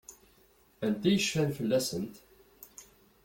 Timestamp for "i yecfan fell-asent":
1.09-2.15